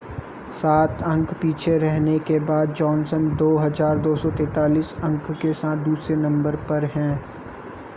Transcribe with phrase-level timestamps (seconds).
[0.53, 7.09] सात अंक पीछे रहने के बाद जॉनसन 2,243 अंक के साथ दूसरे नंबर पर है